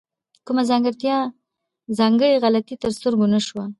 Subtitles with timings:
[0.45, 0.63] کومه
[1.99, 3.65] ځانګړې غلطي تر سترګو نه شوه.